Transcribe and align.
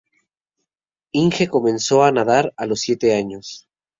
Inge 1.13 1.47
comenzó 1.47 2.01
a 2.03 2.11
nadar 2.11 2.55
a 2.57 2.65
los 2.65 2.79
siete 2.79 3.13
años. 3.15 3.67